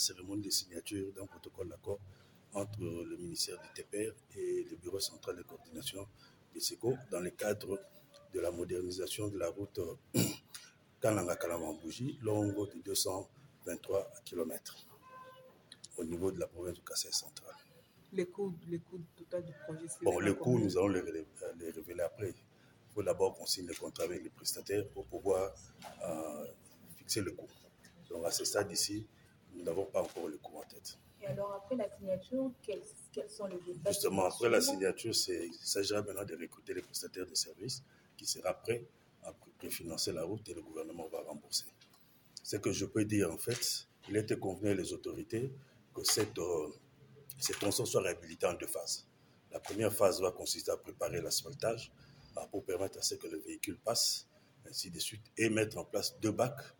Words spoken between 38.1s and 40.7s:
qui sera prêt à préfinancer la route et le